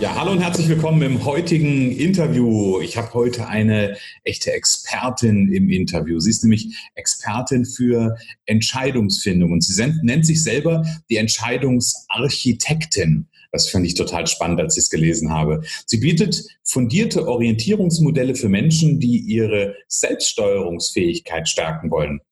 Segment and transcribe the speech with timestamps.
[0.00, 2.80] Ja, hallo und herzlich willkommen im heutigen Interview.
[2.80, 6.18] Ich habe heute eine echte Expertin im Interview.
[6.20, 13.28] Sie ist nämlich Expertin für Entscheidungsfindung und sie nennt sich selber die Entscheidungsarchitektin.
[13.52, 15.60] Das fand ich total spannend, als ich es gelesen habe.
[15.84, 22.22] Sie bietet fundierte Orientierungsmodelle für Menschen, die ihre Selbststeuerungsfähigkeit stärken wollen.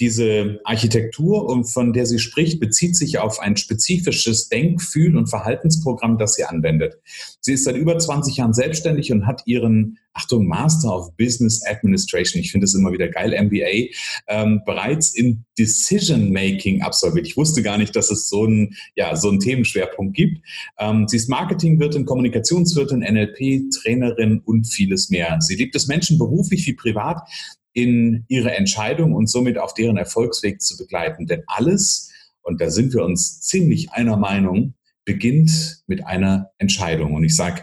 [0.00, 6.18] Diese Architektur, von der sie spricht, bezieht sich auf ein spezifisches Denk-, Fühl- und Verhaltensprogramm,
[6.18, 6.98] das sie anwendet.
[7.40, 12.40] Sie ist seit über 20 Jahren selbstständig und hat ihren, Achtung, Master of Business Administration,
[12.40, 13.90] ich finde es immer wieder geil, MBA,
[14.28, 17.26] ähm, bereits in Decision Making absolviert.
[17.26, 20.44] Ich wusste gar nicht, dass es so einen, ja, so einen Themenschwerpunkt gibt.
[20.78, 25.36] Ähm, sie ist Marketingwirtin, Kommunikationswirtin, NLP, Trainerin und vieles mehr.
[25.40, 27.20] Sie liebt es Menschen beruflich wie privat
[27.74, 31.26] in ihre Entscheidung und somit auf deren Erfolgsweg zu begleiten.
[31.26, 32.10] Denn alles,
[32.42, 37.14] und da sind wir uns ziemlich einer Meinung, beginnt mit einer Entscheidung.
[37.14, 37.62] Und ich sage,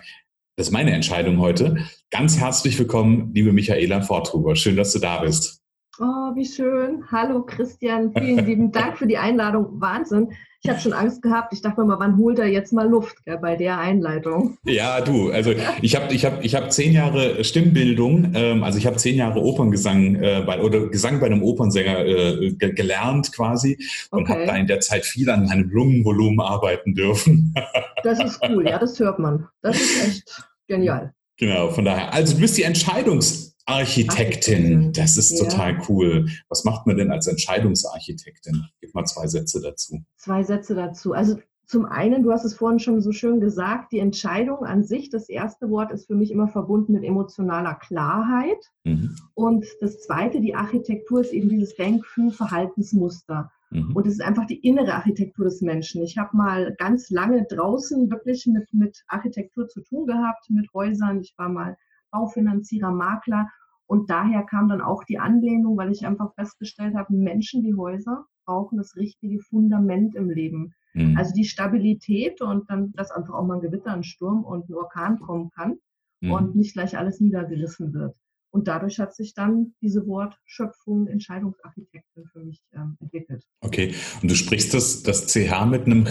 [0.57, 1.77] das ist meine Entscheidung heute.
[2.11, 4.55] Ganz herzlich willkommen, liebe Michaela Fortruber.
[4.55, 5.60] Schön, dass du da bist.
[6.03, 7.03] Oh, wie schön.
[7.11, 9.67] Hallo Christian, vielen lieben Dank für die Einladung.
[9.79, 10.29] Wahnsinn.
[10.63, 11.53] Ich habe schon Angst gehabt.
[11.53, 14.57] Ich dachte mir mal, wann holt er jetzt mal Luft gell, bei der Einleitung?
[14.63, 15.51] Ja, du, also
[15.83, 19.41] ich habe ich hab, ich hab zehn Jahre Stimmbildung, ähm, also ich habe zehn Jahre
[19.41, 23.77] Operngesang äh, bei, oder Gesang bei einem Opernsänger äh, gelernt quasi
[24.09, 24.33] und okay.
[24.33, 27.53] habe da in der Zeit viel an meinem Lungenvolumen arbeiten dürfen.
[28.03, 29.47] das ist cool, ja, das hört man.
[29.61, 31.13] Das ist echt genial.
[31.37, 32.11] Genau, von daher.
[32.11, 35.45] Also du bist die Entscheidungs- Architektin, das ist ja.
[35.45, 36.27] total cool.
[36.49, 38.65] Was macht man denn als Entscheidungsarchitektin?
[38.79, 40.03] Gib mal zwei Sätze dazu.
[40.17, 41.13] Zwei Sätze dazu.
[41.13, 41.37] Also
[41.71, 45.29] zum einen, du hast es vorhin schon so schön gesagt, die Entscheidung an sich, das
[45.29, 48.57] erste Wort ist für mich immer verbunden mit emotionaler Klarheit.
[48.83, 49.15] Mhm.
[49.35, 53.51] Und das zweite, die Architektur, ist eben dieses Denkfühl, Verhaltensmuster.
[53.69, 53.95] Mhm.
[53.95, 56.03] Und es ist einfach die innere Architektur des Menschen.
[56.03, 61.21] Ich habe mal ganz lange draußen wirklich mit, mit Architektur zu tun gehabt, mit Häusern.
[61.21, 61.77] Ich war mal
[62.11, 63.49] Baufinanzierer, Makler.
[63.85, 68.25] Und daher kam dann auch die Anlehnung, weil ich einfach festgestellt habe, Menschen wie Häuser
[68.45, 70.73] brauchen das richtige Fundament im Leben.
[70.93, 71.17] Mhm.
[71.17, 74.73] Also die Stabilität und dann, dass einfach auch mal ein Gewitter, ein Sturm und ein
[74.73, 75.77] Orkan kommen kann
[76.21, 76.31] mhm.
[76.31, 78.15] und nicht gleich alles niedergerissen wird.
[78.53, 83.45] Und dadurch hat sich dann diese Wortschöpfung Entscheidungsarchitektin für mich ähm, entwickelt.
[83.61, 86.05] Okay, und du sprichst das, das CH mit einem,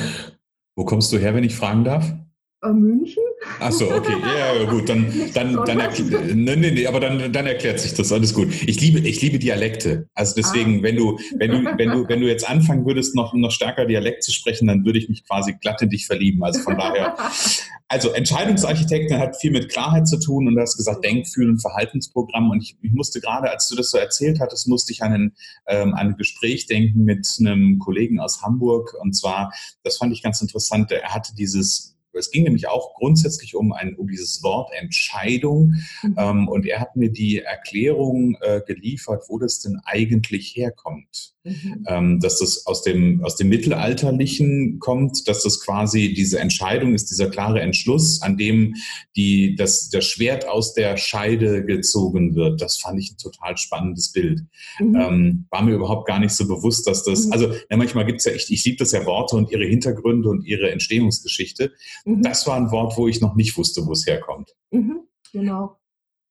[0.75, 2.15] wo kommst du her, wenn ich fragen darf?
[2.63, 3.23] Äh, München.
[3.59, 7.47] Ach so, okay, ja, gut, dann, dann, dann, erklärt, nee, nee, nee, aber dann, dann
[7.47, 8.49] erklärt sich das, alles gut.
[8.67, 10.09] Ich liebe, ich liebe Dialekte.
[10.13, 10.83] Also deswegen, ah.
[10.83, 14.25] wenn du, wenn du, wenn du, wenn du jetzt anfangen würdest, noch, noch stärker Dialekt
[14.25, 16.45] zu sprechen, dann würde ich mich quasi glatt in dich verlieben.
[16.45, 17.17] Also von daher,
[17.89, 22.51] also Entscheidungsarchitektin hat viel mit Klarheit zu tun und du hast gesagt, Denkfühlen, Verhaltensprogramm.
[22.51, 25.33] Und ich, ich musste gerade, als du das so erzählt hattest, musste ich an ein,
[25.67, 28.95] ähm, an ein Gespräch denken mit einem Kollegen aus Hamburg.
[29.01, 29.51] Und zwar,
[29.83, 33.95] das fand ich ganz interessant, er hatte dieses es ging nämlich auch grundsätzlich um, ein,
[33.97, 35.75] um dieses Wort Entscheidung.
[36.03, 36.15] Mhm.
[36.19, 41.35] Ähm, und er hat mir die Erklärung äh, geliefert, wo das denn eigentlich herkommt.
[41.43, 41.87] Mhm.
[41.89, 47.11] Ähm, dass das aus dem, aus dem Mittelalterlichen kommt, dass das quasi diese Entscheidung ist,
[47.11, 48.75] dieser klare Entschluss, an dem
[49.17, 52.61] die, das, das Schwert aus der Scheide gezogen wird.
[52.61, 54.43] Das fand ich ein total spannendes Bild.
[54.81, 54.97] Mhm.
[54.97, 57.33] Ähm, war mir überhaupt gar nicht so bewusst, dass das, mhm.
[57.33, 60.29] also ja, manchmal gibt es ja echt, ich liebe das ja Worte und ihre Hintergründe
[60.29, 61.73] und ihre Entstehungsgeschichte.
[62.05, 62.23] Mhm.
[62.23, 64.55] Das war ein Wort, wo ich noch nicht wusste, wo es herkommt.
[64.71, 65.01] Mhm.
[65.33, 65.77] Genau.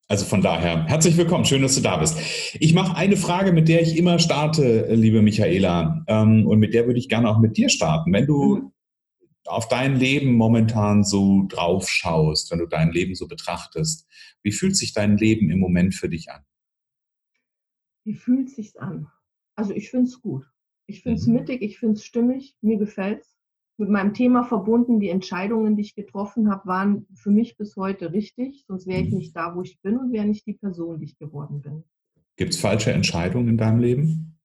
[0.07, 2.17] Also von daher, herzlich willkommen, schön, dass du da bist.
[2.59, 6.87] Ich mache eine Frage, mit der ich immer starte, liebe Michaela, ähm, und mit der
[6.87, 8.11] würde ich gerne auch mit dir starten.
[8.11, 8.71] Wenn du mhm.
[9.45, 14.07] auf dein Leben momentan so drauf schaust, wenn du dein Leben so betrachtest,
[14.41, 16.41] wie fühlt sich dein Leben im Moment für dich an?
[18.03, 19.07] Wie fühlt sich's an?
[19.55, 20.43] Also ich finde es gut.
[20.87, 21.35] Ich finde es mhm.
[21.35, 23.38] mittig, ich finde es stimmig, mir gefällt es
[23.79, 24.99] mit meinem Thema verbunden.
[24.99, 28.65] Die Entscheidungen, die ich getroffen habe, waren für mich bis heute richtig.
[28.67, 29.17] Sonst wäre ich mhm.
[29.17, 31.83] nicht da, wo ich bin und wäre nicht die Person, die ich geworden bin.
[32.35, 34.37] Gibt es falsche Entscheidungen in deinem Leben?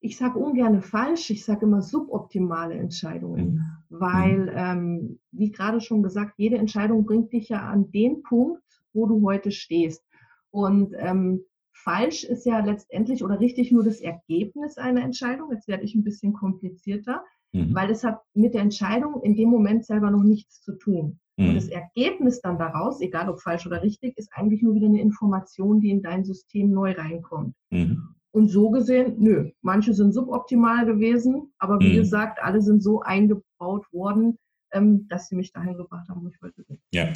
[0.00, 3.54] Ich sage ungern falsch, ich sage immer suboptimale Entscheidungen,
[3.88, 3.98] mhm.
[3.98, 4.52] weil, mhm.
[4.54, 8.62] ähm, wie gerade schon gesagt, jede Entscheidung bringt dich ja an den Punkt,
[8.92, 10.04] wo du heute stehst.
[10.50, 11.42] Und ähm,
[11.82, 15.50] falsch ist ja letztendlich oder richtig nur das Ergebnis einer Entscheidung.
[15.52, 17.22] Jetzt werde ich ein bisschen komplizierter
[17.52, 17.74] mhm.
[17.74, 21.18] weil es hat mit der Entscheidung in dem Moment selber noch nichts zu tun.
[21.36, 21.48] Mhm.
[21.48, 25.00] Und das Ergebnis dann daraus, egal ob falsch oder richtig, ist eigentlich nur wieder eine
[25.00, 27.54] Information, die in dein System neu reinkommt.
[27.70, 28.14] Mhm.
[28.30, 31.96] Und so gesehen, nö, manche sind suboptimal gewesen, aber wie mhm.
[31.96, 34.38] gesagt, alle sind so eingebaut worden,
[34.70, 36.78] dass sie mich dahin gebracht haben, wo ich heute bin.
[36.92, 37.08] Ja,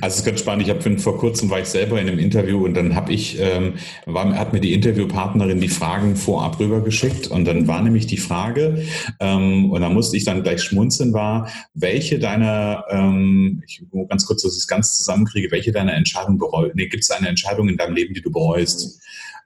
[0.00, 0.64] also es ist ganz spannend.
[0.64, 3.74] Ich habe vor kurzem war ich selber in einem Interview und dann habe ich, ähm,
[4.06, 8.84] war, hat mir die Interviewpartnerin die Fragen vorab rübergeschickt und dann war nämlich die Frage,
[9.18, 14.42] ähm, und da musste ich dann gleich schmunzeln, war, welche deiner, ähm, ich ganz kurz,
[14.42, 17.76] dass ich es ganz zusammenkriege, welche deiner Entscheidungen bereust, nee, gibt es eine Entscheidung in
[17.76, 19.00] deinem Leben, die du bereust?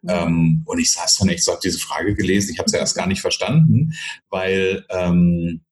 [0.07, 2.97] Ähm, und ich saß dann echt, so habe diese Frage gelesen, ich habe sie erst
[2.97, 3.95] gar nicht verstanden,
[4.29, 5.64] weil ähm,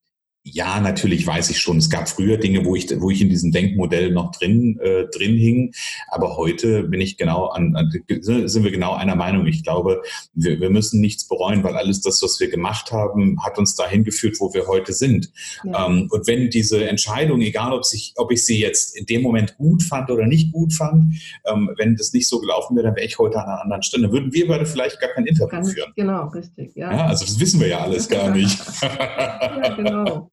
[0.53, 3.53] ja, natürlich weiß ich schon, es gab früher Dinge, wo ich, wo ich in diesem
[3.53, 5.73] Denkmodell noch drin, äh, drin hing.
[6.09, 7.91] Aber heute bin ich genau an, an,
[8.21, 9.47] sind wir genau einer Meinung.
[9.47, 10.03] Ich glaube,
[10.35, 14.05] wir, wir müssen nichts bereuen, weil alles das, was wir gemacht haben, hat uns dahin
[14.05, 15.33] geführt, wo wir heute sind.
[15.65, 15.87] Ja.
[15.87, 19.57] Ähm, und wenn diese Entscheidung, egal ob, sich, ob ich sie jetzt in dem Moment
[19.57, 21.15] gut fand oder nicht gut fand,
[21.47, 24.13] ähm, wenn das nicht so gelaufen wäre, dann wäre ich heute an einer anderen Stelle.
[24.13, 25.93] Würden wir beide vielleicht gar kein Interview Ganz führen.
[25.97, 26.77] Genau, richtig.
[26.77, 26.93] Ja.
[26.93, 27.07] ja.
[27.07, 28.59] also das wissen wir ja alles gar nicht.
[28.83, 30.31] ja, genau.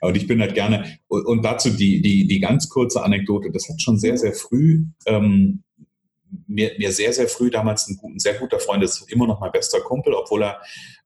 [0.00, 3.80] Und ich bin halt gerne, und dazu die, die, die ganz kurze Anekdote, das hat
[3.80, 5.62] schon sehr, sehr früh, ähm,
[6.46, 9.52] mir, mir sehr, sehr früh damals ein, ein sehr guter Freund, ist immer noch mein
[9.52, 10.60] bester Kumpel, obwohl er,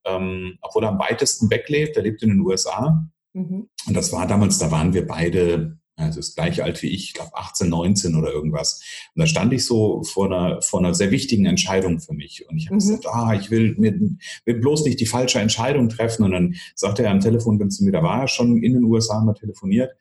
[0.05, 3.09] ähm, obwohl er am weitesten weglebt, er lebt in den USA.
[3.33, 3.69] Mhm.
[3.87, 7.15] Und das war damals, da waren wir beide also ist gleich alt wie ich, ich
[7.15, 8.83] glaube 18, 19 oder irgendwas.
[9.15, 12.47] Und da stand ich so vor einer, vor einer sehr wichtigen Entscheidung für mich.
[12.49, 12.81] Und ich habe mhm.
[12.81, 13.99] gesagt, ah, ich will, mir,
[14.45, 16.25] will bloß nicht die falsche Entscheidung treffen.
[16.25, 18.85] Und dann sagte er am Telefon, wenn zu mir, da war er schon in den
[18.85, 19.93] USA mal telefoniert.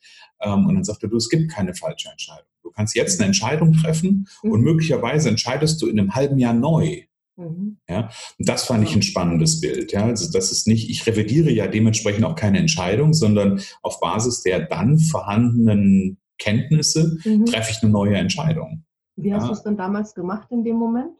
[0.41, 2.45] Ähm, und dann sagte du, es gibt keine falsche Entscheidung.
[2.61, 4.51] Du kannst jetzt eine Entscheidung treffen mhm.
[4.51, 7.03] und möglicherweise entscheidest du in einem halben Jahr neu.
[7.37, 7.77] Mhm.
[7.89, 8.09] Ja,
[8.39, 9.91] und das fand ich ein spannendes Bild.
[9.91, 14.41] Ja, also das ist nicht, ich revidiere ja dementsprechend auch keine Entscheidung, sondern auf Basis
[14.41, 17.45] der dann vorhandenen Kenntnisse mhm.
[17.45, 18.85] treffe ich eine neue Entscheidung.
[19.17, 19.47] Wie hast ja.
[19.47, 21.11] du es denn damals gemacht in dem Moment?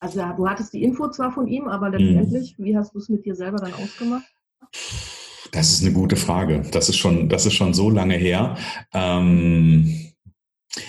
[0.00, 2.64] Also du hattest die Info zwar von ihm, aber letztendlich, mhm.
[2.64, 4.26] wie hast du es mit dir selber dann ausgemacht?
[5.52, 6.62] Das ist eine gute Frage.
[6.70, 8.56] Das ist schon, das ist schon so lange her.
[8.92, 10.07] Ähm,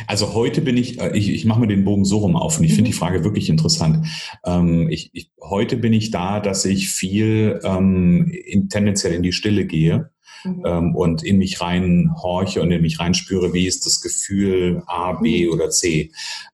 [0.08, 2.66] also heute bin ich, äh, ich, ich mache mir den Bogen so rum auf und
[2.66, 3.00] ich finde die mhm.
[3.00, 4.08] Frage wirklich interessant.
[4.46, 9.34] Ähm, ich, ich, heute bin ich da, dass ich viel ähm, in, tendenziell in die
[9.34, 10.12] Stille gehe.
[10.46, 10.64] Mhm.
[10.66, 14.84] Ähm, und in mich rein horche und in mich rein spüre, wie ist das Gefühl
[14.88, 15.54] A, B mhm.
[15.54, 16.12] oder C.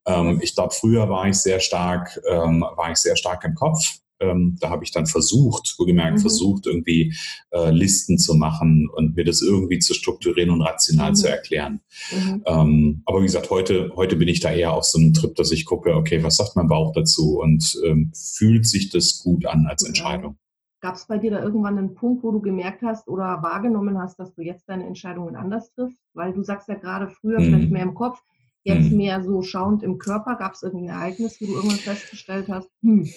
[0.07, 3.99] Ähm, ich glaube, früher war ich sehr stark, ähm, war ich sehr stark im Kopf
[4.19, 6.21] ähm, da habe ich dann versucht, wohlgemerkt mhm.
[6.21, 7.13] versucht, irgendwie
[7.51, 11.15] äh, Listen zu machen und mir das irgendwie zu strukturieren und rational mhm.
[11.15, 11.81] zu erklären.
[12.11, 12.43] Mhm.
[12.45, 15.51] Ähm, aber wie gesagt, heute, heute bin ich da eher auf so einem Trip, dass
[15.51, 19.67] ich gucke, okay, was sagt mein Bauch dazu und ähm, fühlt sich das gut an
[19.67, 20.37] als Entscheidung?
[20.81, 24.19] Gab es bei dir da irgendwann einen Punkt, wo du gemerkt hast oder wahrgenommen hast,
[24.19, 25.99] dass du jetzt deine Entscheidungen anders triffst?
[26.13, 27.73] Weil du sagst ja gerade früher vielleicht mhm.
[27.73, 28.21] mehr im Kopf,
[28.63, 28.97] jetzt mhm.
[28.97, 30.35] mehr so schauend im Körper.
[30.35, 33.09] Gab es irgendein Ereignis, wo du irgendwann festgestellt hast, hm,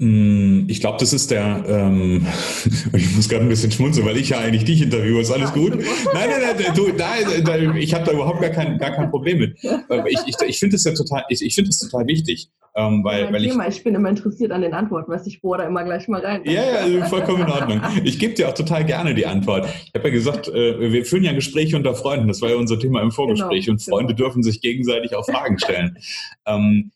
[0.00, 2.26] ich glaube, das ist der, ähm,
[2.92, 5.76] ich muss gerade ein bisschen schmunzeln, weil ich ja eigentlich dich interviewe, ist alles gut?
[5.76, 9.58] Nein, nein, nein, du, nein ich habe da überhaupt gar kein, gar kein Problem mit.
[9.62, 12.48] Ich, ich, ich finde das ja total, ich, ich finde das total wichtig.
[12.74, 15.58] Ähm, weil, ja, weil ich, ich bin immer interessiert an den Antworten, was ich bohre
[15.58, 16.42] da immer gleich mal rein.
[16.44, 17.80] Ja, ja, also vollkommen in Ordnung.
[18.04, 19.66] Ich gebe dir auch total gerne die Antwort.
[19.86, 22.78] Ich habe ja gesagt, äh, wir führen ja Gespräche unter Freunden, das war ja unser
[22.78, 24.28] Thema im Vorgespräch genau, und Freunde genau.
[24.28, 25.98] dürfen sich gegenseitig auch Fragen stellen.
[26.46, 26.92] ähm,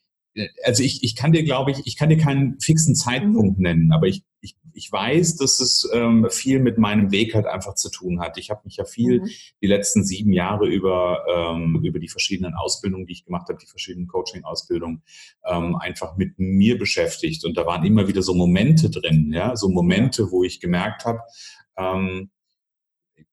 [0.64, 3.62] also ich, ich kann dir, glaube ich, ich kann dir keinen fixen Zeitpunkt mhm.
[3.62, 7.74] nennen, aber ich, ich, ich weiß, dass es ähm, viel mit meinem Weg halt einfach
[7.74, 8.38] zu tun hat.
[8.38, 9.28] Ich habe mich ja viel mhm.
[9.60, 13.66] die letzten sieben Jahre über, ähm, über die verschiedenen Ausbildungen, die ich gemacht habe, die
[13.66, 15.02] verschiedenen Coaching-Ausbildungen,
[15.46, 17.44] ähm, einfach mit mir beschäftigt.
[17.44, 21.20] Und da waren immer wieder so Momente drin, ja, so Momente, wo ich gemerkt habe,
[21.76, 22.30] ähm,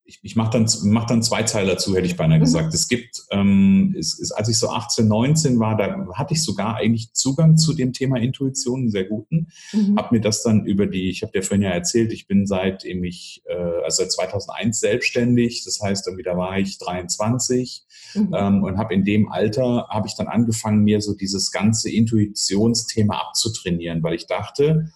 [0.10, 2.44] ich, ich mache dann, mach dann zwei Teile dazu, hätte ich beinahe mhm.
[2.44, 2.74] gesagt.
[2.74, 6.78] Es gibt, ähm, es, es, als ich so 18, 19 war, da hatte ich sogar
[6.78, 9.50] eigentlich Zugang zu dem Thema Intuition, einen sehr guten.
[9.72, 9.98] Mhm.
[9.98, 13.04] Habe mir das dann über die, ich habe dir vorhin ja erzählt, ich bin seitdem
[13.04, 15.63] ich, äh, also seit 2001 selbstständig.
[15.63, 17.86] Das heißt, irgendwie da war ich 23
[18.16, 18.34] mhm.
[18.36, 23.16] ähm, und habe in dem Alter, habe ich dann angefangen, mir so dieses ganze Intuitionsthema
[23.16, 24.89] abzutrainieren, weil ich dachte,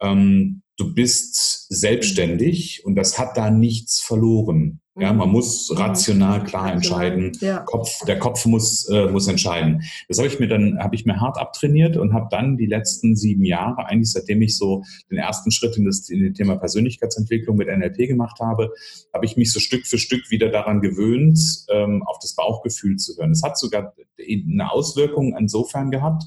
[0.00, 4.80] ähm, du bist selbstständig und das hat da nichts verloren.
[4.98, 5.34] Ja, man mhm.
[5.34, 7.32] muss rational klar entscheiden.
[7.40, 7.60] Ja.
[7.60, 9.82] Kopf, der Kopf muss, äh, muss entscheiden.
[10.08, 13.14] Das habe ich mir dann, habe ich mir hart abtrainiert und habe dann die letzten
[13.16, 17.56] sieben Jahre, eigentlich seitdem ich so den ersten Schritt in das, in das Thema Persönlichkeitsentwicklung
[17.56, 18.72] mit NLP gemacht habe,
[19.14, 21.38] habe ich mich so Stück für Stück wieder daran gewöhnt,
[21.70, 23.30] ähm, auf das Bauchgefühl zu hören.
[23.30, 26.24] Es hat sogar eine Auswirkung insofern gehabt,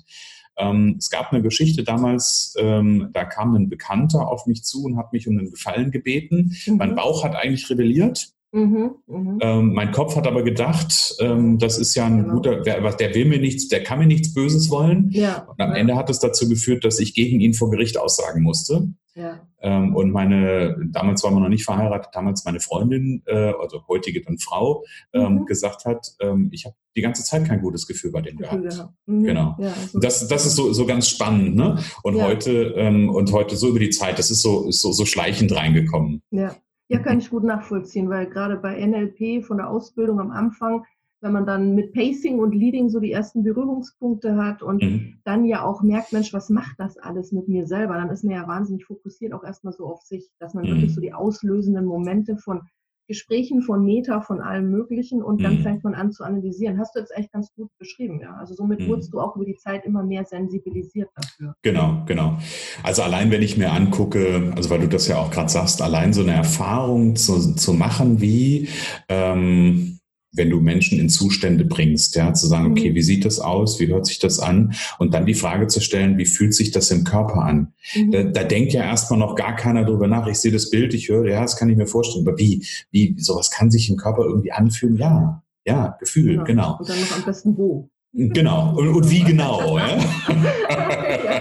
[0.58, 4.98] ähm, es gab eine Geschichte damals, ähm, da kam ein Bekannter auf mich zu und
[4.98, 6.56] hat mich um einen Gefallen gebeten.
[6.66, 6.78] Mhm.
[6.78, 8.30] Mein Bauch hat eigentlich rebelliert.
[8.56, 9.38] Mhm, mh.
[9.42, 12.36] ähm, mein Kopf hat aber gedacht, ähm, das ist ja ein genau.
[12.36, 15.10] guter, der, der, will mir nichts, der kann mir nichts Böses wollen.
[15.10, 15.76] Ja, und am ja.
[15.76, 18.90] Ende hat es dazu geführt, dass ich gegen ihn vor Gericht aussagen musste.
[19.16, 19.48] Ja.
[19.62, 24.22] Ähm, und meine, damals waren wir noch nicht verheiratet, damals meine Freundin, äh, also heutige
[24.22, 25.46] dann Frau, ähm, mhm.
[25.46, 28.74] gesagt hat, ähm, ich habe die ganze Zeit kein gutes Gefühl bei dem gehabt.
[28.74, 28.94] Ja.
[29.06, 29.24] Mhm.
[29.24, 29.56] Genau.
[29.60, 31.78] Ja, also das, das ist so, so ganz spannend, ne?
[32.02, 35.06] Und heute, ähm, und heute so über die Zeit, das ist so, ist so, so
[35.06, 36.22] schleichend reingekommen.
[36.32, 36.56] Ja.
[36.90, 40.84] Ja, kann ich gut nachvollziehen, weil gerade bei NLP von der Ausbildung am Anfang
[41.24, 45.20] wenn man dann mit Pacing und Leading so die ersten Berührungspunkte hat und mhm.
[45.24, 47.96] dann ja auch merkt, Mensch, was macht das alles mit mir selber?
[47.96, 50.70] Dann ist man ja wahnsinnig fokussiert auch erstmal so auf sich, dass man mhm.
[50.70, 52.62] wirklich so die auslösenden Momente von
[53.08, 55.64] Gesprächen, von Meta, von allem Möglichen und dann mhm.
[55.64, 56.80] fängt man an zu analysieren.
[56.80, 58.36] Hast du jetzt echt ganz gut beschrieben, ja.
[58.36, 58.88] Also somit mhm.
[58.88, 61.54] wurdest du auch über die Zeit immer mehr sensibilisiert dafür.
[61.62, 62.38] Genau, genau.
[62.82, 66.14] Also allein wenn ich mir angucke, also weil du das ja auch gerade sagst, allein
[66.14, 68.70] so eine Erfahrung zu, zu machen wie
[69.10, 69.93] ähm,
[70.34, 72.96] wenn du Menschen in Zustände bringst, ja, zu sagen, okay, mhm.
[72.96, 74.74] wie sieht das aus, wie hört sich das an?
[74.98, 77.74] Und dann die Frage zu stellen, wie fühlt sich das im Körper an?
[77.96, 78.12] Mhm.
[78.12, 80.28] Da, da denkt ja erstmal noch gar keiner drüber nach.
[80.28, 82.28] Ich sehe das Bild, ich höre, ja, das kann ich mir vorstellen.
[82.28, 84.98] Aber wie, wie, sowas kann sich im Körper irgendwie anfühlen?
[84.98, 86.46] Ja, ja, Gefühl, genau.
[86.46, 86.78] genau.
[86.80, 87.90] Und dann noch am besten wo.
[88.14, 88.76] Genau.
[88.78, 89.98] Und, und wie genau, ja?
[89.98, 91.40] ja,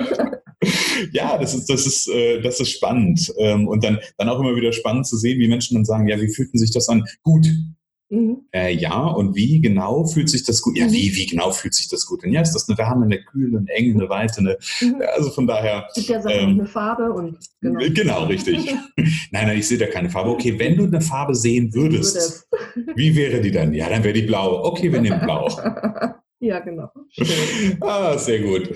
[0.00, 0.32] genau.
[1.12, 3.32] ja, das ist, das ist, äh, das ist spannend.
[3.38, 6.20] Ähm, und dann, dann auch immer wieder spannend zu sehen, wie Menschen dann sagen, ja,
[6.20, 7.04] wie fühlten sich das an?
[7.22, 7.46] Gut,
[8.08, 8.42] Mhm.
[8.52, 10.78] Äh, ja, und wie genau fühlt sich das gut?
[10.78, 10.92] Ja, mhm.
[10.92, 12.24] wie, wie genau fühlt sich das gut?
[12.24, 15.02] Und ja, ist das eine Wärme, eine Kühle, eine Enge, eine Weite, eine, mhm.
[15.16, 15.88] also von daher.
[15.94, 17.80] Gibt ja ähm, eine Farbe und genau.
[17.92, 18.64] Genau, richtig.
[18.96, 20.30] nein, nein, ich sehe da keine Farbe.
[20.30, 22.48] Okay, wenn du eine Farbe sehen würdest,
[22.94, 23.74] wie wäre die dann?
[23.74, 24.64] Ja, dann wäre die blau.
[24.64, 25.48] Okay, wir nehmen blau.
[26.38, 26.90] ja, genau.
[27.10, 27.76] Schön.
[27.80, 28.70] Ah, sehr gut.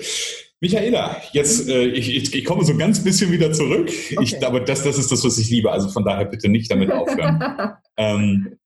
[0.59, 3.87] Michaela, jetzt äh, ich, ich, ich komme so ein ganz bisschen wieder zurück.
[3.87, 4.17] Okay.
[4.21, 5.71] Ich, aber das, das ist das, was ich liebe.
[5.71, 7.77] Also von daher bitte nicht damit aufhören.
[7.97, 8.57] ähm,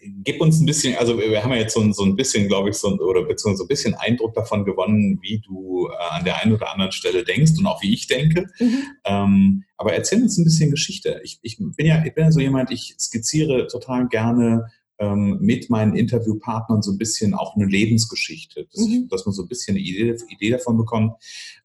[0.00, 2.76] gib uns ein bisschen, also wir haben ja jetzt so, so ein bisschen, glaube ich,
[2.76, 6.54] so, oder beziehungsweise so ein bisschen Eindruck davon gewonnen, wie du äh, an der einen
[6.54, 8.46] oder anderen Stelle denkst und auch wie ich denke.
[8.58, 8.82] Mhm.
[9.04, 11.20] Ähm, aber erzähl uns ein bisschen Geschichte.
[11.22, 15.70] Ich, ich, bin ja, ich bin ja so jemand, ich skizziere total gerne ähm, mit
[15.70, 18.92] meinen Interviewpartnern so ein bisschen auch eine Lebensgeschichte, dass, mhm.
[18.92, 21.14] ich, dass man so ein bisschen eine Idee, Idee davon bekommt,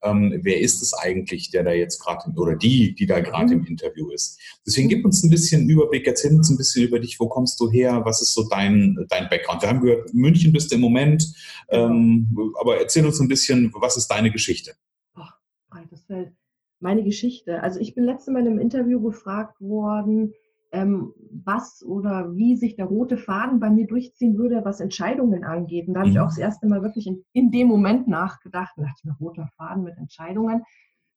[0.03, 3.61] ähm, wer ist es eigentlich, der da jetzt gerade, oder die, die da gerade mhm.
[3.61, 4.39] im Interview ist.
[4.65, 7.71] Deswegen gib uns ein bisschen Überblick, erzähl uns ein bisschen über dich, wo kommst du
[7.71, 9.61] her, was ist so dein, dein Background.
[9.61, 11.33] Wir haben gehört, München bist du im Moment,
[11.69, 14.73] ähm, aber erzähl uns ein bisschen, was ist deine Geschichte?
[15.15, 15.37] Ach,
[15.69, 16.33] breites Feld.
[16.79, 17.63] Meine Geschichte.
[17.63, 20.33] Also ich bin letztes Mal in einem Interview gefragt worden,
[20.73, 21.13] ähm,
[21.45, 25.87] was oder wie sich der rote Faden bei mir durchziehen würde, was Entscheidungen angeht.
[25.87, 26.21] Und da habe ich mhm.
[26.21, 29.47] auch das erste Mal wirklich in, in dem Moment nachgedacht, und dachte ich mir, roter
[29.55, 30.63] Faden mit Entscheidungen.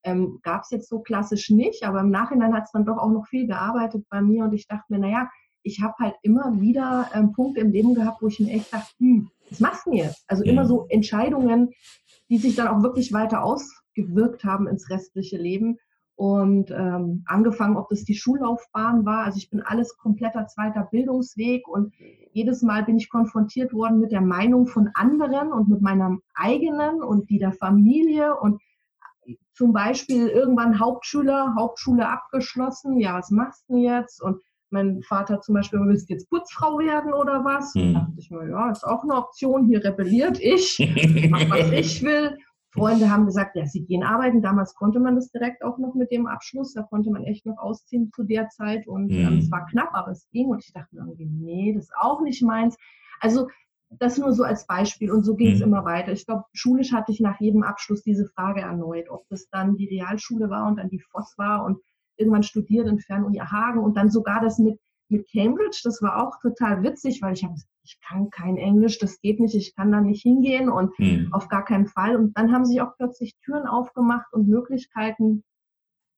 [0.04, 3.10] Ähm, Gab es jetzt so klassisch nicht, aber im Nachhinein hat es dann doch auch
[3.10, 5.28] noch viel gearbeitet bei mir und ich dachte mir, naja,
[5.62, 8.92] ich habe halt immer wieder ähm, Punkte im Leben gehabt, wo ich mir echt dachte,
[8.98, 10.22] hm, was machst du denn jetzt?
[10.28, 11.70] Also immer so Entscheidungen,
[12.28, 15.78] die sich dann auch wirklich weiter ausgewirkt haben ins restliche Leben.
[16.16, 19.25] Und ähm, angefangen, ob das die Schullaufbahn war.
[19.25, 21.92] Also ich bin alles kompletter zweiter Bildungsweg und
[22.32, 27.02] jedes Mal bin ich konfrontiert worden mit der Meinung von anderen und mit meiner eigenen
[27.02, 28.62] und die der Familie und
[29.52, 32.99] zum Beispiel irgendwann Hauptschüler, Hauptschule abgeschlossen.
[32.99, 34.23] Ja, was machst du jetzt?
[34.23, 37.75] Und mein Vater zum Beispiel, willst du jetzt Putzfrau werden oder was?
[37.75, 37.94] Hm.
[37.94, 39.66] Da dachte ich mir, ja, ist auch eine Option.
[39.66, 40.78] Hier rebelliert ich,
[41.30, 42.37] mach was ich will.
[42.76, 44.42] Freunde haben gesagt, ja, sie gehen arbeiten.
[44.42, 46.75] Damals konnte man das direkt auch noch mit dem Abschluss.
[46.75, 48.87] Da konnte man echt noch ausziehen zu der Zeit.
[48.87, 49.38] Und ähm, mhm.
[49.38, 50.49] es war knapp, aber es ging.
[50.49, 52.76] Und ich dachte mir irgendwie, nee, das ist auch nicht meins.
[53.21, 53.49] Also
[53.90, 55.11] das nur so als Beispiel.
[55.11, 55.66] Und so ging es mhm.
[55.66, 56.12] immer weiter.
[56.12, 59.88] Ich glaube, schulisch hatte ich nach jedem Abschluss diese Frage erneut, ob das dann die
[59.88, 61.78] Realschule war und dann die FOS war und
[62.16, 66.40] irgendwann studiert in Fernuni Hagen und dann sogar das mit mit Cambridge, das war auch
[66.40, 70.00] total witzig, weil ich habe, ich kann kein Englisch, das geht nicht, ich kann da
[70.00, 71.28] nicht hingehen und mhm.
[71.32, 72.16] auf gar keinen Fall.
[72.16, 75.44] Und dann haben sich auch plötzlich Türen aufgemacht und Möglichkeiten,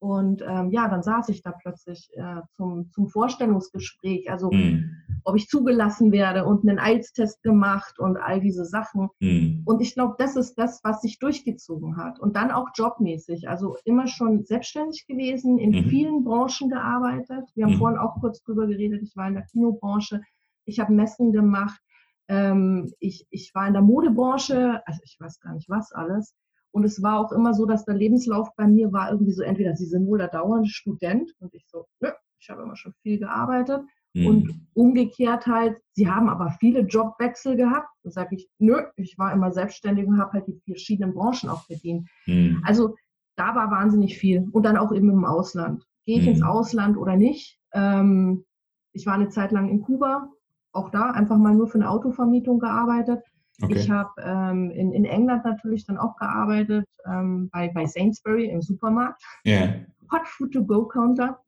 [0.00, 4.95] und ähm, ja, dann saß ich da plötzlich äh, zum, zum Vorstellungsgespräch, also mhm.
[5.25, 9.09] ob ich zugelassen werde und einen IELTS-Test gemacht und all diese Sachen.
[9.19, 9.62] Mhm.
[9.64, 12.21] Und ich glaube, das ist das, was sich durchgezogen hat.
[12.21, 15.88] Und dann auch jobmäßig, also immer schon selbstständig gewesen, in mhm.
[15.88, 17.50] vielen Branchen gearbeitet.
[17.57, 17.78] Wir haben mhm.
[17.78, 20.21] vorhin auch kurz drüber geredet, ich war in der Kinobranche,
[20.64, 21.81] ich habe Messen gemacht,
[22.28, 26.35] ähm, ich, ich war in der Modebranche, also ich weiß gar nicht was alles.
[26.71, 29.75] Und es war auch immer so, dass der Lebenslauf bei mir war irgendwie so, entweder
[29.75, 32.11] Sie sind wohl der dauernde Student und ich so, nö,
[32.41, 33.83] ich habe immer schon viel gearbeitet.
[34.15, 34.27] Mhm.
[34.27, 37.89] Und umgekehrt halt, Sie haben aber viele Jobwechsel gehabt.
[38.03, 41.67] Da sage ich, nö, ich war immer selbstständig und habe halt die verschiedenen Branchen auch
[41.67, 42.09] bedient.
[42.27, 42.63] Mhm.
[42.65, 42.95] Also
[43.37, 44.49] da war wahnsinnig viel.
[44.53, 45.85] Und dann auch eben im Ausland.
[46.07, 46.33] Gehe ich mhm.
[46.33, 47.59] ins Ausland oder nicht?
[47.73, 48.45] Ähm,
[48.93, 50.31] ich war eine Zeit lang in Kuba,
[50.73, 53.23] auch da einfach mal nur für eine Autovermietung gearbeitet.
[53.61, 53.75] Okay.
[53.75, 58.62] Ich habe ähm, in, in England natürlich dann auch gearbeitet, ähm, bei, bei Sainsbury im
[58.62, 59.21] Supermarkt.
[59.45, 59.81] Yeah.
[60.12, 61.41] Hot Food to Go Counter.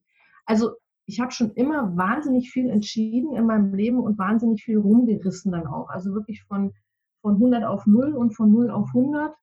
[0.44, 0.72] Also
[1.06, 5.66] ich habe schon immer wahnsinnig viel entschieden in meinem Leben und wahnsinnig viel rumgerissen dann
[5.66, 5.88] auch.
[5.88, 6.72] Also wirklich von,
[7.22, 9.34] von 100 auf 0 und von 0 auf 100.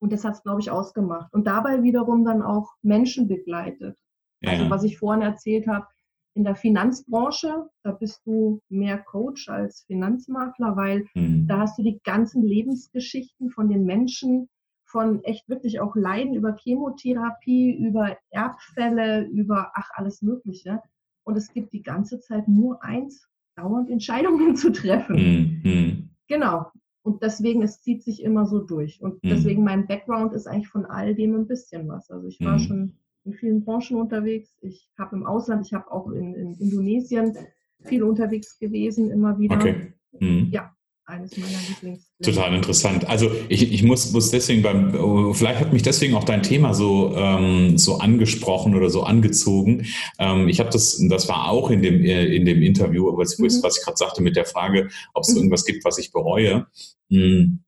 [0.00, 1.32] Und das hat es, glaube ich, ausgemacht.
[1.32, 3.98] Und dabei wiederum dann auch Menschen begleitet.
[4.40, 4.52] Ja.
[4.52, 5.86] Also was ich vorhin erzählt habe,
[6.34, 11.46] in der Finanzbranche, da bist du mehr Coach als Finanzmakler, weil mhm.
[11.46, 14.48] da hast du die ganzen Lebensgeschichten von den Menschen,
[14.84, 20.80] von echt wirklich auch Leiden über Chemotherapie, über Erbfälle, über ach alles Mögliche.
[21.24, 25.60] Und es gibt die ganze Zeit nur eins, dauernd Entscheidungen zu treffen.
[25.64, 26.10] Mhm.
[26.28, 26.70] Genau.
[27.02, 29.00] Und deswegen, es zieht sich immer so durch.
[29.02, 29.28] Und mhm.
[29.28, 32.10] deswegen mein Background ist eigentlich von all dem ein bisschen was.
[32.10, 32.62] Also ich war mhm.
[32.62, 34.54] schon in vielen Branchen unterwegs.
[34.60, 37.36] Ich habe im Ausland, ich habe auch in, in, Indonesien
[37.82, 39.56] viel unterwegs gewesen, immer wieder.
[39.56, 39.92] Okay.
[40.18, 40.48] Mhm.
[40.50, 40.74] Ja,
[41.06, 42.10] eines meiner Lieblings.
[42.22, 43.08] Total interessant.
[43.08, 46.72] Also ich, ich muss, muss deswegen beim, oh, vielleicht hat mich deswegen auch dein Thema
[46.72, 49.86] so, ähm, so angesprochen oder so angezogen.
[50.18, 53.44] Ähm, ich habe das, das war auch in dem, äh, in dem Interview, was, mhm.
[53.44, 55.38] was ich gerade sagte mit der Frage, ob es mhm.
[55.38, 56.66] irgendwas gibt, was ich bereue.
[57.08, 57.63] Mhm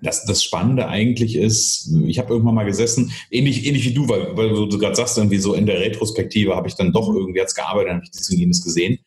[0.00, 4.36] das, das Spannende eigentlich ist, ich habe irgendwann mal gesessen, ähnlich, ähnlich wie du, weil,
[4.36, 7.54] weil du gerade sagst, irgendwie so in der Retrospektive habe ich dann doch irgendwie jetzt
[7.54, 8.98] gearbeitet, habe ich das und jenes gesehen.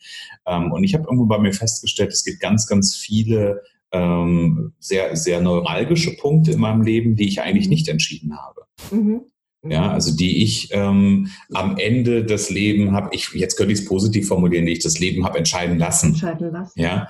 [0.45, 3.62] Ähm, und ich habe irgendwann bei mir festgestellt, es gibt ganz, ganz viele
[3.93, 7.71] ähm, sehr, sehr neuralgische Punkte in meinem Leben, die ich eigentlich mhm.
[7.71, 8.62] nicht entschieden habe.
[8.91, 9.30] Mhm
[9.63, 9.89] ja, mhm.
[9.89, 14.27] also die ich ähm, am Ende des Lebens habe, ich jetzt könnte ich es positiv
[14.27, 16.09] formulieren, die ich das Leben habe entscheiden lassen.
[16.09, 16.79] Entscheiden lassen.
[16.79, 17.07] Ja,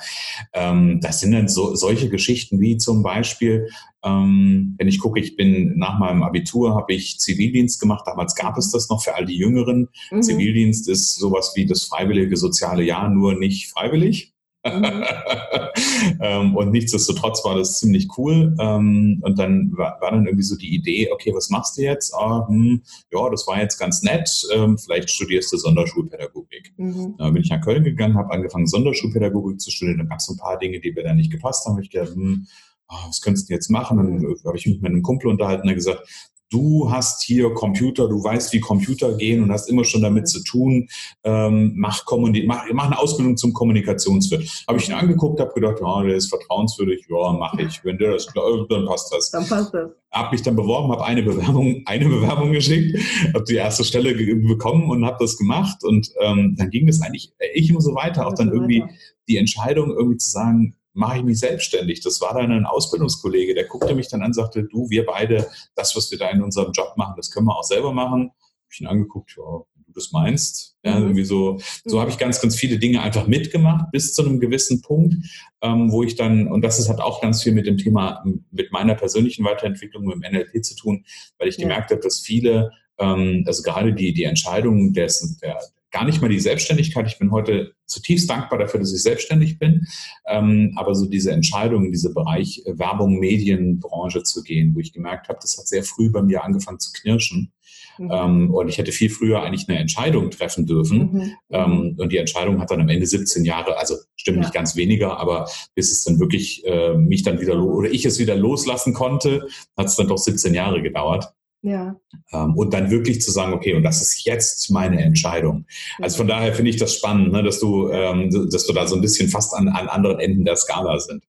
[0.54, 3.70] ähm, das sind dann so, solche Geschichten wie zum Beispiel,
[4.04, 8.06] ähm, wenn ich gucke, ich bin nach meinem Abitur habe ich Zivildienst gemacht.
[8.06, 9.88] Damals gab es das noch für all die Jüngeren.
[10.12, 10.22] Mhm.
[10.22, 14.34] Zivildienst ist sowas wie das freiwillige soziale Jahr, nur nicht freiwillig.
[14.64, 15.04] Mhm.
[16.22, 18.56] ähm, und nichtsdestotrotz war das ziemlich cool.
[18.60, 22.14] Ähm, und dann war, war, dann irgendwie so die Idee, okay, was machst du jetzt?
[22.14, 24.30] Ah, hm, ja, das war jetzt ganz nett.
[24.54, 26.74] Ähm, vielleicht studierst du Sonderschulpädagogik.
[26.78, 27.16] Mhm.
[27.18, 29.98] Da bin ich nach Köln gegangen, habe angefangen, Sonderschulpädagogik zu studieren.
[29.98, 31.82] Dann gab es ein paar Dinge, die mir da nicht gepasst haben.
[31.82, 32.46] Ich gedacht, hm,
[32.88, 34.00] ah, was könntest du jetzt machen?
[34.00, 36.08] Und dann habe ich mich mit einem Kumpel unterhalten, der gesagt,
[36.52, 40.44] du hast hier Computer, du weißt, wie Computer gehen und hast immer schon damit zu
[40.44, 40.88] tun,
[41.24, 42.04] ähm, mach,
[42.46, 44.66] mach, mach eine Ausbildung zum Kommunikationswirt.
[44.68, 47.84] Habe ich ihn angeguckt, habe gedacht, ja, der ist vertrauenswürdig, ja, mache ich.
[47.84, 49.32] Wenn der das glaubt, dann passt das.
[49.32, 49.90] Dann passt das.
[50.12, 53.00] Habe mich dann beworben, habe eine Bewerbung, eine Bewerbung geschickt,
[53.34, 57.32] habe die erste Stelle bekommen und habe das gemacht und ähm, dann ging es eigentlich
[57.54, 58.84] ich immer so weiter, auch dann irgendwie
[59.30, 62.02] die Entscheidung irgendwie zu sagen, mache ich mich selbstständig.
[62.02, 65.96] Das war dann ein Ausbildungskollege, der guckte mich dann an, sagte, du, wir beide, das,
[65.96, 68.32] was wir da in unserem Job machen, das können wir auch selber machen.
[68.32, 69.44] Hab ich ihn angeguckt, ja,
[69.76, 70.76] wenn du das meinst.
[70.84, 71.04] Ja, mhm.
[71.04, 74.82] irgendwie so, so habe ich ganz, ganz viele Dinge einfach mitgemacht bis zu einem gewissen
[74.82, 75.16] Punkt,
[75.62, 78.72] ähm, wo ich dann, und das ist, hat auch ganz viel mit dem Thema, mit
[78.72, 81.06] meiner persönlichen Weiterentwicklung mit dem NLP zu tun,
[81.38, 81.64] weil ich ja.
[81.64, 85.60] gemerkt habe, dass viele, ähm, also gerade die, die Entscheidungen dessen, der,
[85.92, 87.08] gar nicht mal die Selbstständigkeit.
[87.08, 89.86] Ich bin heute zutiefst dankbar dafür, dass ich selbstständig bin.
[90.28, 94.94] Ähm, aber so diese Entscheidung in diese Bereich äh, Werbung, Medienbranche zu gehen, wo ich
[94.94, 97.52] gemerkt habe, das hat sehr früh bei mir angefangen zu knirschen.
[97.98, 98.10] Mhm.
[98.12, 100.98] Ähm, und ich hätte viel früher eigentlich eine Entscheidung treffen dürfen.
[100.98, 101.32] Mhm.
[101.50, 104.44] Ähm, und die Entscheidung hat dann am Ende 17 Jahre, also stimmt ja.
[104.44, 108.20] nicht ganz weniger, aber bis es dann wirklich äh, mich dann wieder oder ich es
[108.20, 111.34] wieder loslassen konnte, hat es dann doch 17 Jahre gedauert.
[111.62, 111.96] Ja.
[112.32, 115.66] Ähm, und dann wirklich zu sagen, okay, und das ist jetzt meine Entscheidung.
[116.00, 118.96] Also von daher finde ich das spannend, ne, dass du, ähm, dass du da so
[118.96, 121.24] ein bisschen fast an, an anderen Enden der Skala sind.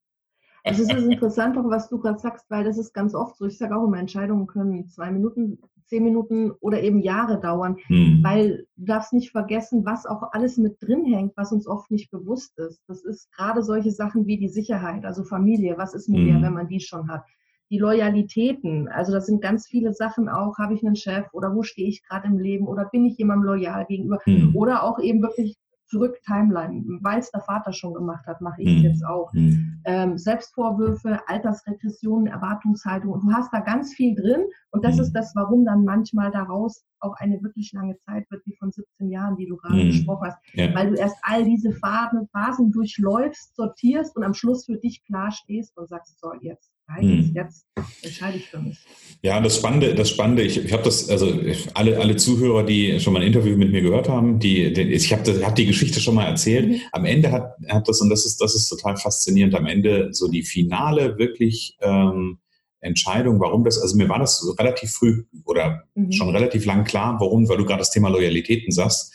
[0.65, 3.47] Es ist interessant, auch was du gerade sagst, weil das ist ganz oft so.
[3.47, 8.21] Ich sage auch immer, Entscheidungen können zwei Minuten, zehn Minuten oder eben Jahre dauern, hm.
[8.23, 12.11] weil du darfst nicht vergessen, was auch alles mit drin hängt, was uns oft nicht
[12.13, 12.81] bewusst ist.
[12.87, 15.75] Das ist gerade solche Sachen wie die Sicherheit, also Familie.
[15.79, 16.27] Was ist mit hm.
[16.27, 17.25] der, wenn man die schon hat?
[17.73, 18.87] Die Loyalitäten.
[18.89, 22.05] Also das sind ganz viele Sachen auch, habe ich einen Chef oder wo stehe ich
[22.05, 24.55] gerade im Leben oder bin ich jemandem loyal gegenüber mhm.
[24.55, 25.57] oder auch eben wirklich
[25.87, 28.83] zurück Timeline, weil es der Vater schon gemacht hat, mache ich es mhm.
[28.83, 29.33] jetzt auch.
[29.33, 29.81] Mhm.
[29.85, 33.13] Ähm, Selbstvorwürfe, Altersregressionen, Erwartungshaltung.
[33.13, 35.03] Und du hast da ganz viel drin und das mhm.
[35.03, 39.11] ist das, warum dann manchmal daraus auch eine wirklich lange Zeit wird, wie von 17
[39.11, 39.87] Jahren, die du gerade mhm.
[39.89, 40.75] gesprochen hast, ja.
[40.75, 45.31] weil du erst all diese Phasen, Phasen durchläufst, sortierst und am Schluss für dich klar
[45.31, 47.33] stehst und sagst, so jetzt hm.
[47.35, 47.67] jetzt
[48.03, 48.79] entscheide ich für mich.
[49.23, 51.33] Ja, das Spannende, das Spannende, ich, ich habe das, also
[51.75, 55.13] alle, alle Zuhörer, die schon mal ein Interview mit mir gehört haben, die, die ich
[55.13, 56.69] habe hab die Geschichte schon mal erzählt.
[56.69, 56.81] Mhm.
[56.91, 60.29] Am Ende hat, hat das, und das ist, das ist total faszinierend, am Ende so
[60.29, 62.39] die finale, wirklich ähm,
[62.83, 66.11] Entscheidung, warum das, also mir war das relativ früh oder mhm.
[66.11, 69.15] schon relativ lang klar, warum, weil du gerade das Thema Loyalitäten sagst.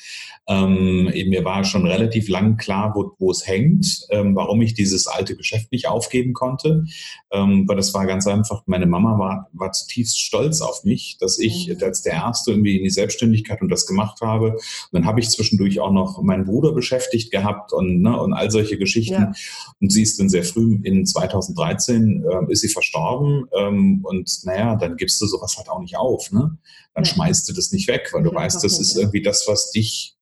[0.49, 5.05] Ähm, mir war schon relativ lang klar, wo, wo es hängt, ähm, warum ich dieses
[5.07, 6.85] alte Geschäft nicht aufgeben konnte.
[7.31, 11.37] Ähm, weil das war ganz einfach, meine Mama war, war zutiefst stolz auf mich, dass
[11.37, 11.83] ich mhm.
[11.83, 14.53] als der Erste irgendwie in die Selbstständigkeit und das gemacht habe.
[14.53, 14.61] Und
[14.93, 18.77] dann habe ich zwischendurch auch noch meinen Bruder beschäftigt gehabt und, ne, und all solche
[18.77, 19.13] Geschichten.
[19.13, 19.33] Ja.
[19.81, 23.47] Und sie ist dann sehr früh, in 2013 äh, ist sie verstorben.
[23.57, 26.31] Ähm, und naja, dann gibst du sowas halt auch nicht auf.
[26.31, 26.57] Ne?
[26.93, 27.11] Dann ja.
[27.13, 30.16] schmeißt du das nicht weg, weil du weißt, das ist irgendwie das, was dich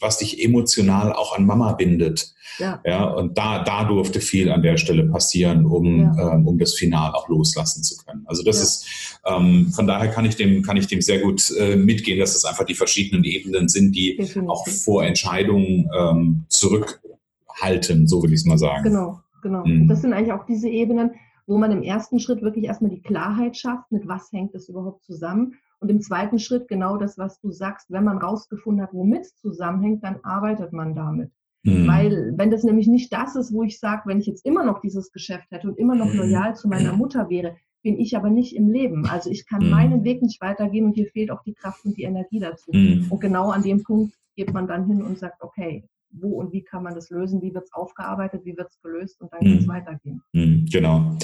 [0.00, 2.34] was dich emotional auch an Mama bindet.
[2.58, 2.80] Ja.
[2.84, 6.34] ja und da, da durfte viel an der Stelle passieren, um, ja.
[6.34, 8.24] ähm, um das Final auch loslassen zu können.
[8.26, 8.62] Also das ja.
[8.62, 12.34] ist, ähm, von daher kann ich dem, kann ich dem sehr gut äh, mitgehen, dass
[12.34, 14.50] es einfach die verschiedenen Ebenen sind, die Definitiv.
[14.50, 18.82] auch vor Entscheidungen ähm, zurückhalten, so will ich es mal sagen.
[18.82, 19.64] Genau, genau.
[19.64, 19.88] Mhm.
[19.88, 21.12] Das sind eigentlich auch diese Ebenen,
[21.46, 25.04] wo man im ersten Schritt wirklich erstmal die Klarheit schafft, mit was hängt es überhaupt
[25.04, 29.22] zusammen und im zweiten Schritt genau das, was du sagst, wenn man rausgefunden hat, womit
[29.22, 31.30] es zusammenhängt, dann arbeitet man damit.
[31.62, 31.86] Mhm.
[31.86, 34.80] Weil wenn das nämlich nicht das ist, wo ich sage, wenn ich jetzt immer noch
[34.80, 36.20] dieses Geschäft hätte und immer noch mhm.
[36.20, 39.06] loyal zu meiner Mutter wäre, bin ich aber nicht im Leben.
[39.06, 39.70] Also ich kann mhm.
[39.70, 42.70] meinen Weg nicht weitergehen und hier fehlt auch die Kraft und die Energie dazu.
[42.72, 43.06] Mhm.
[43.08, 46.62] Und genau an dem Punkt geht man dann hin und sagt, okay, wo und wie
[46.62, 49.58] kann man das lösen, wie wird es aufgearbeitet, wie wird es gelöst und dann kann
[49.58, 49.70] es mhm.
[49.70, 50.22] weitergehen.
[50.32, 50.66] Mhm.
[50.70, 51.16] Genau.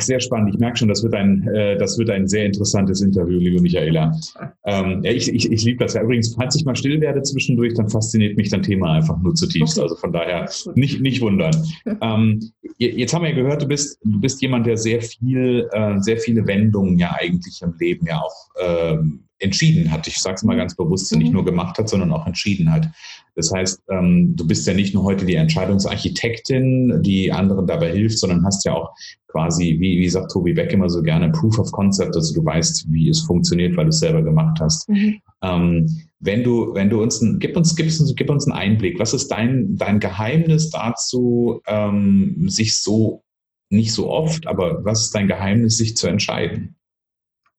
[0.00, 0.54] Sehr spannend.
[0.54, 4.18] Ich merke schon, das wird ein, äh, das wird ein sehr interessantes Interview, liebe Michaela.
[4.64, 6.02] Ähm, ja, ich ich, ich liebe das ja.
[6.02, 9.78] Übrigens, falls ich mal still werde zwischendurch, dann fasziniert mich dein Thema einfach nur zutiefst.
[9.78, 11.54] Also von daher nicht, nicht wundern.
[12.00, 12.40] ähm,
[12.78, 16.18] jetzt haben wir ja gehört, du bist, du bist jemand, der sehr viel, äh, sehr
[16.18, 20.06] viele Wendungen ja eigentlich im Leben ja auch ähm, entschieden hat.
[20.06, 22.88] Ich sage es mal ganz bewusst, nicht nur gemacht hat, sondern auch entschieden hat.
[23.34, 28.18] Das heißt, ähm, du bist ja nicht nur heute die Entscheidungsarchitektin, die anderen dabei hilft,
[28.18, 28.92] sondern hast ja auch
[29.28, 32.86] quasi, wie, wie sagt Tobi Beck immer so gerne, Proof of Concept, also du weißt,
[32.90, 34.88] wie es funktioniert, weil du es selber gemacht hast.
[34.88, 35.20] Mhm.
[35.42, 35.86] Ähm,
[36.20, 38.98] wenn du, wenn du uns, ein, gib uns, gib uns, gib uns einen Einblick.
[38.98, 43.22] Was ist dein, dein Geheimnis dazu, ähm, sich so,
[43.70, 46.74] nicht so oft, aber was ist dein Geheimnis, sich zu entscheiden?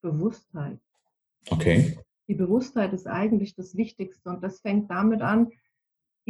[0.02, 0.80] Bewusstheit.
[1.50, 1.98] Okay.
[2.28, 5.50] Die Bewusstheit ist eigentlich das Wichtigste und das fängt damit an,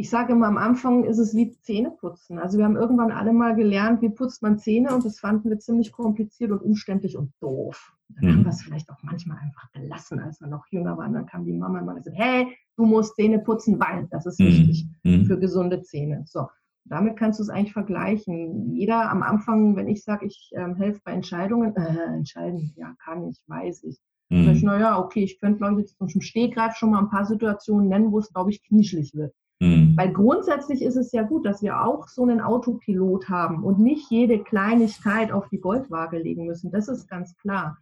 [0.00, 2.38] ich sage immer, am Anfang ist es wie Zähneputzen.
[2.38, 5.58] Also wir haben irgendwann alle mal gelernt, wie putzt man Zähne und das fanden wir
[5.58, 7.92] ziemlich kompliziert und umständlich und doof.
[8.08, 8.32] Dann mhm.
[8.32, 11.12] haben wir es vielleicht auch manchmal einfach gelassen, als wir noch jünger waren.
[11.12, 12.46] Dann kam die Mama und gesagt, hey,
[12.76, 14.46] du musst Zähne putzen, weil das ist mhm.
[14.46, 15.26] wichtig mhm.
[15.26, 16.22] für gesunde Zähne.
[16.26, 16.48] So,
[16.86, 18.72] damit kannst du es eigentlich vergleichen.
[18.72, 23.28] Jeder am Anfang, wenn ich sage, ich äh, helfe bei Entscheidungen, äh, entscheiden, ja, kann
[23.28, 24.00] ich, weiß ich.
[24.30, 24.44] Mhm.
[24.46, 27.26] Sag ich, naja, okay, ich könnte, glaube ich, jetzt zum Stehgreif schon mal ein paar
[27.26, 29.34] Situationen nennen, wo es, glaube ich, knischlig wird.
[29.60, 29.94] Mhm.
[29.96, 34.10] Weil grundsätzlich ist es ja gut, dass wir auch so einen Autopilot haben und nicht
[34.10, 36.70] jede Kleinigkeit auf die Goldwaage legen müssen.
[36.70, 37.76] Das ist ganz klar.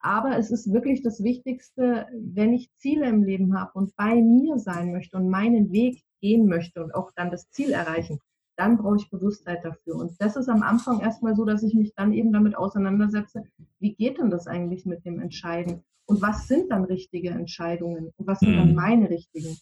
[0.00, 4.58] Aber es ist wirklich das Wichtigste, wenn ich Ziele im Leben habe und bei mir
[4.58, 8.18] sein möchte und meinen Weg gehen möchte und auch dann das Ziel erreichen,
[8.60, 9.96] dann brauche ich Bewusstheit dafür.
[9.96, 13.44] Und das ist am Anfang erstmal so, dass ich mich dann eben damit auseinandersetze,
[13.78, 15.82] wie geht denn das eigentlich mit dem Entscheiden?
[16.04, 18.12] Und was sind dann richtige Entscheidungen?
[18.18, 18.74] Und was sind dann mhm.
[18.74, 19.56] meine richtigen?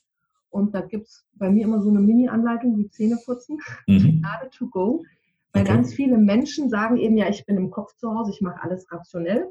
[0.51, 4.21] Und da gibt es bei mir immer so eine Mini-Anleitung wie Zähneputzen, mhm.
[4.21, 5.05] gerade to go.
[5.53, 5.75] Weil okay.
[5.75, 8.91] ganz viele Menschen sagen eben, ja, ich bin im Kopf zu Hause, ich mache alles
[8.91, 9.47] rationell.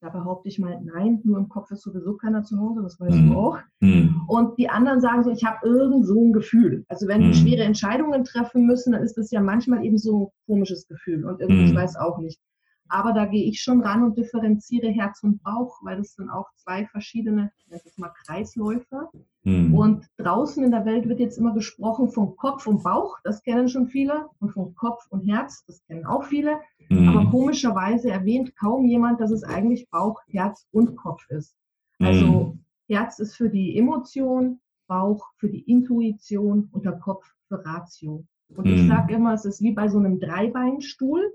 [0.00, 3.16] Da behaupte ich mal, nein, nur im Kopf ist sowieso keiner zu Hause, das weißt
[3.16, 3.30] mhm.
[3.30, 3.58] du auch.
[3.80, 4.22] Mhm.
[4.28, 6.84] Und die anderen sagen so, ich habe irgend so ein Gefühl.
[6.88, 7.34] Also wenn mhm.
[7.34, 11.40] schwere Entscheidungen treffen müssen, dann ist das ja manchmal eben so ein komisches Gefühl und
[11.40, 11.78] irgendwie, ich mhm.
[11.78, 12.38] weiß auch nicht.
[12.88, 16.48] Aber da gehe ich schon ran und differenziere Herz und Bauch, weil das sind auch
[16.56, 19.08] zwei verschiedene, ich nenne es mal Kreisläufe.
[19.44, 19.74] Mhm.
[19.74, 23.68] Und draußen in der Welt wird jetzt immer gesprochen von Kopf und Bauch, das kennen
[23.68, 26.60] schon viele, und von Kopf und Herz, das kennen auch viele.
[26.88, 27.08] Mhm.
[27.08, 31.54] Aber komischerweise erwähnt kaum jemand, dass es eigentlich Bauch, Herz und Kopf ist.
[31.98, 32.64] Also mhm.
[32.88, 38.24] Herz ist für die Emotion, Bauch für die Intuition und der Kopf für Ratio.
[38.56, 38.88] Und ich mhm.
[38.88, 41.34] sage immer, es ist wie bei so einem Dreibeinstuhl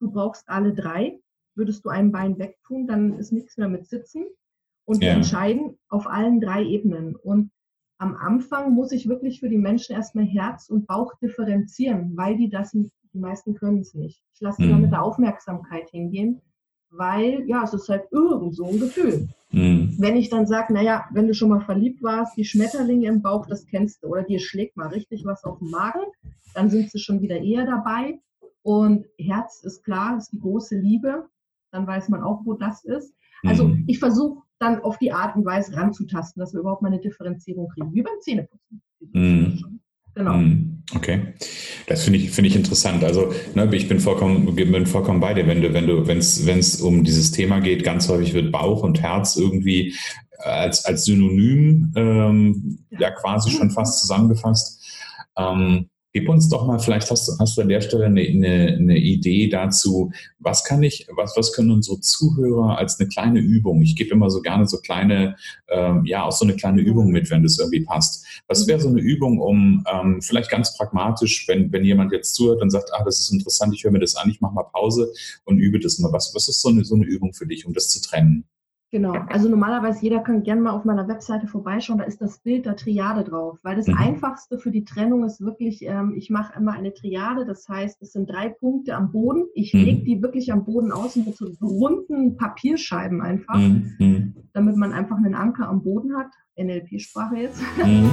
[0.00, 1.20] du brauchst alle drei.
[1.54, 4.24] Würdest du ein Bein wegtun, dann ist nichts mehr mit Sitzen.
[4.84, 7.14] Und wir entscheiden auf allen drei Ebenen.
[7.14, 7.50] Und
[7.98, 12.48] am Anfang muss ich wirklich für die Menschen erstmal Herz und Bauch differenzieren, weil die
[12.48, 14.22] das, die meisten können es nicht.
[14.34, 14.82] Ich lasse mhm.
[14.82, 16.40] mit der Aufmerksamkeit hingehen,
[16.90, 19.28] weil ja, es ist halt irgend so ein Gefühl.
[19.50, 19.96] Mhm.
[19.98, 23.46] Wenn ich dann sage, naja, wenn du schon mal verliebt warst, die Schmetterlinge im Bauch,
[23.46, 26.00] das kennst du, oder dir schlägt mal richtig was auf den Magen,
[26.54, 28.20] dann sind sie schon wieder eher dabei.
[28.62, 31.28] Und Herz ist klar, ist die große Liebe.
[31.70, 33.14] Dann weiß man auch, wo das ist.
[33.44, 33.84] Also mhm.
[33.86, 37.68] ich versuche dann auf die Art und Weise ranzutasten, dass wir überhaupt mal eine Differenzierung
[37.68, 38.82] kriegen, wie beim Zähneputzen.
[39.12, 39.80] Mhm.
[40.14, 40.36] Genau.
[40.36, 40.82] Mhm.
[40.96, 41.34] Okay,
[41.86, 43.04] das finde ich, finde ich interessant.
[43.04, 46.80] Also ne, ich bin vollkommen, bin vollkommen bei dir, wenn du, wenn du, wenn es
[46.80, 49.94] um dieses Thema geht, ganz häufig wird Bauch und Herz irgendwie
[50.38, 53.00] als, als Synonym ähm, ja.
[53.00, 54.82] ja quasi schon fast zusammengefasst.
[55.36, 58.96] Ähm, Gib uns doch mal, vielleicht hast, hast du an der Stelle eine, eine, eine,
[58.96, 63.94] Idee dazu, was kann ich, was, was können unsere Zuhörer als eine kleine Übung, ich
[63.94, 65.36] gebe immer so gerne so kleine,
[65.68, 68.24] ähm, ja, auch so eine kleine Übung mit, wenn das irgendwie passt.
[68.46, 72.62] Was wäre so eine Übung, um ähm, vielleicht ganz pragmatisch, wenn, wenn jemand jetzt zuhört
[72.62, 75.12] und sagt, ah, das ist interessant, ich höre mir das an, ich mache mal Pause
[75.44, 76.10] und übe das mal.
[76.12, 78.44] Was, was ist so eine, so eine Übung für dich, um das zu trennen?
[78.90, 82.64] Genau, also normalerweise jeder kann gerne mal auf meiner Webseite vorbeischauen, da ist das Bild
[82.64, 83.98] der Triade drauf, weil das mhm.
[83.98, 88.12] Einfachste für die Trennung ist wirklich, ähm, ich mache immer eine Triade, das heißt, es
[88.12, 89.80] sind drei Punkte am Boden, ich mhm.
[89.80, 93.94] lege die wirklich am Boden aus mit so runden Papierscheiben einfach, mhm.
[93.98, 94.34] mhm.
[94.54, 97.62] damit man einfach einen Anker am Boden hat, NLP-Sprache jetzt.
[97.84, 98.10] Mhm.